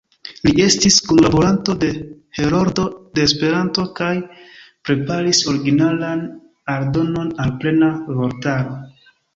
[0.47, 1.89] Li estis kunlaboranto de
[2.39, 2.87] "Heroldo
[3.19, 4.11] de Esperanto" kaj
[4.89, 6.27] preparis originalan
[6.79, 8.79] aldonon al „Plena Vortaro“.